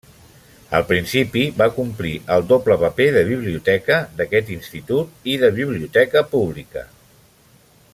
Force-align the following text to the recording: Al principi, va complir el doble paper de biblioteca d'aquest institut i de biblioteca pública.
Al 0.77 0.85
principi, 0.91 1.43
va 1.59 1.67
complir 1.75 2.13
el 2.37 2.47
doble 2.53 2.79
paper 2.85 3.07
de 3.19 3.23
biblioteca 3.29 4.01
d'aquest 4.21 4.53
institut 4.59 5.31
i 5.35 5.37
de 5.45 5.53
biblioteca 5.63 6.29
pública. 6.35 6.87